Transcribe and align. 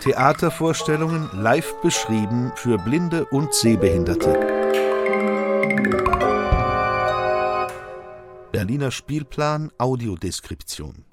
Theatervorstellungen 0.00 1.30
live 1.32 1.74
beschrieben 1.80 2.52
für 2.56 2.76
Blinde 2.78 3.24
und 3.26 3.54
Sehbehinderte. 3.54 4.32
Berliner 8.50 8.90
Spielplan 8.90 9.70
Audiodeskription. 9.78 11.04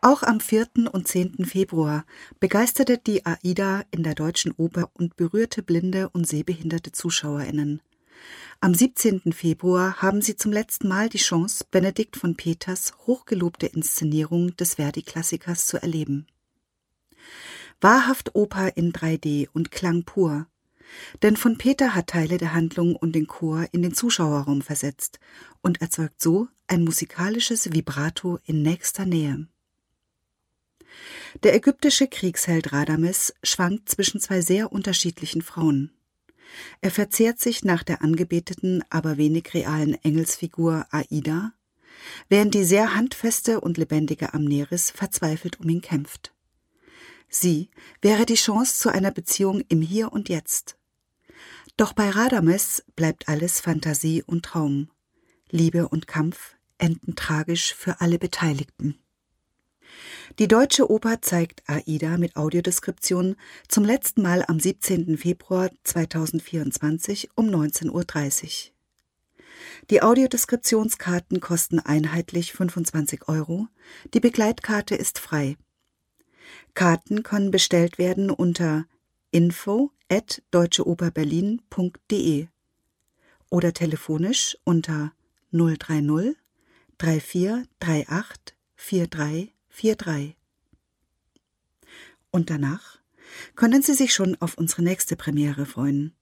Auch 0.00 0.22
am 0.22 0.38
4. 0.38 0.66
und 0.92 1.08
10. 1.08 1.44
Februar 1.44 2.04
begeisterte 2.38 2.98
die 2.98 3.24
AIDA 3.24 3.82
in 3.90 4.02
der 4.02 4.14
Deutschen 4.14 4.52
Oper 4.56 4.90
und 4.92 5.16
berührte 5.16 5.62
blinde 5.62 6.08
und 6.10 6.28
sehbehinderte 6.28 6.92
ZuschauerInnen. 6.92 7.80
Am 8.64 8.72
17. 8.72 9.34
Februar 9.34 10.00
haben 10.00 10.22
sie 10.22 10.36
zum 10.36 10.50
letzten 10.50 10.88
Mal 10.88 11.10
die 11.10 11.18
Chance, 11.18 11.66
Benedikt 11.70 12.16
von 12.16 12.34
Peters 12.34 12.94
hochgelobte 13.06 13.66
Inszenierung 13.66 14.56
des 14.56 14.76
Verdi-Klassikers 14.76 15.66
zu 15.66 15.82
erleben. 15.82 16.26
Wahrhaft 17.82 18.34
Oper 18.34 18.74
in 18.78 18.94
3D 18.94 19.48
und 19.52 19.70
Klang 19.70 20.04
pur. 20.04 20.46
Denn 21.22 21.36
von 21.36 21.58
Peter 21.58 21.94
hat 21.94 22.06
Teile 22.06 22.38
der 22.38 22.54
Handlung 22.54 22.96
und 22.96 23.14
den 23.14 23.26
Chor 23.26 23.66
in 23.72 23.82
den 23.82 23.92
Zuschauerraum 23.92 24.62
versetzt 24.62 25.20
und 25.60 25.82
erzeugt 25.82 26.22
so 26.22 26.48
ein 26.66 26.84
musikalisches 26.84 27.70
Vibrato 27.74 28.38
in 28.46 28.62
nächster 28.62 29.04
Nähe. 29.04 29.46
Der 31.42 31.54
ägyptische 31.54 32.08
Kriegsheld 32.08 32.72
Radames 32.72 33.34
schwankt 33.42 33.90
zwischen 33.90 34.20
zwei 34.20 34.40
sehr 34.40 34.72
unterschiedlichen 34.72 35.42
Frauen. 35.42 35.90
Er 36.80 36.90
verzehrt 36.90 37.40
sich 37.40 37.64
nach 37.64 37.82
der 37.82 38.02
angebeteten, 38.02 38.84
aber 38.90 39.16
wenig 39.16 39.54
realen 39.54 39.94
Engelsfigur 40.02 40.86
Aida, 40.90 41.52
während 42.28 42.54
die 42.54 42.64
sehr 42.64 42.94
handfeste 42.94 43.60
und 43.60 43.78
lebendige 43.78 44.34
Amneris 44.34 44.90
verzweifelt 44.90 45.60
um 45.60 45.68
ihn 45.68 45.80
kämpft. 45.80 46.32
Sie 47.28 47.70
wäre 48.00 48.26
die 48.26 48.34
Chance 48.34 48.78
zu 48.78 48.90
einer 48.90 49.10
Beziehung 49.10 49.62
im 49.68 49.82
Hier 49.82 50.12
und 50.12 50.28
Jetzt. 50.28 50.76
Doch 51.76 51.92
bei 51.92 52.10
Radames 52.10 52.84
bleibt 52.94 53.28
alles 53.28 53.60
Fantasie 53.60 54.22
und 54.22 54.44
Traum. 54.44 54.90
Liebe 55.50 55.88
und 55.88 56.06
Kampf 56.06 56.54
enden 56.78 57.16
tragisch 57.16 57.74
für 57.74 58.00
alle 58.00 58.18
Beteiligten. 58.18 58.98
Die 60.38 60.48
Deutsche 60.48 60.90
Oper 60.90 61.22
zeigt 61.22 61.62
Aida 61.68 62.18
mit 62.18 62.36
Audiodeskription 62.36 63.36
zum 63.68 63.84
letzten 63.84 64.22
Mal 64.22 64.44
am 64.46 64.58
17. 64.58 65.16
Februar 65.18 65.70
2024 65.84 67.30
um 67.36 67.48
19.30 67.48 67.90
Uhr. 67.90 68.04
Die 69.90 70.02
Audiodeskriptionskarten 70.02 71.40
kosten 71.40 71.78
einheitlich 71.78 72.52
25 72.52 73.28
Euro, 73.28 73.68
die 74.12 74.20
Begleitkarte 74.20 74.96
ist 74.96 75.18
frei. 75.18 75.56
Karten 76.74 77.22
können 77.22 77.50
bestellt 77.50 77.96
werden 77.98 78.30
unter 78.30 78.84
info 79.30 79.90
at 80.10 80.42
deutscheoperberlin.de 80.50 82.48
oder 83.50 83.72
telefonisch 83.72 84.58
unter 84.64 85.12
030 85.52 86.36
3438 86.98 89.53
4343. 89.74 90.36
Und 92.30 92.50
danach 92.50 92.98
können 93.54 93.82
Sie 93.82 93.94
sich 93.94 94.14
schon 94.14 94.36
auf 94.40 94.56
unsere 94.56 94.82
nächste 94.82 95.16
Premiere 95.16 95.66
freuen. 95.66 96.14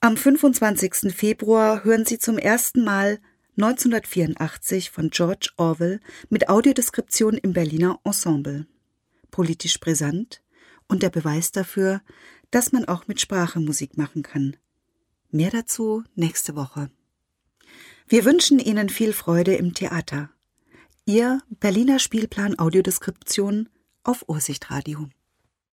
Am 0.00 0.16
25. 0.16 1.14
Februar 1.14 1.84
hören 1.84 2.04
Sie 2.04 2.18
zum 2.18 2.38
ersten 2.38 2.84
Mal 2.84 3.20
1984 3.56 4.90
von 4.90 5.10
George 5.10 5.50
Orwell 5.56 6.00
mit 6.28 6.48
Audiodeskription 6.48 7.34
im 7.34 7.52
Berliner 7.52 8.00
Ensemble 8.04 8.66
politisch 9.30 9.78
brisant 9.80 10.42
und 10.88 11.02
der 11.02 11.10
Beweis 11.10 11.52
dafür, 11.52 12.02
dass 12.50 12.72
man 12.72 12.84
auch 12.86 13.06
mit 13.06 13.20
Sprache 13.20 13.60
Musik 13.60 13.96
machen 13.96 14.22
kann. 14.22 14.56
Mehr 15.30 15.50
dazu 15.50 16.02
nächste 16.14 16.56
Woche. 16.56 16.90
Wir 18.08 18.24
wünschen 18.24 18.58
Ihnen 18.58 18.88
viel 18.88 19.12
Freude 19.12 19.54
im 19.54 19.72
Theater. 19.72 20.30
Ihr 21.06 21.40
Berliner 21.48 21.98
Spielplan 21.98 22.58
Audiodeskription 22.58 23.68
auf 24.04 24.28
Ursichtradio. 24.28 25.08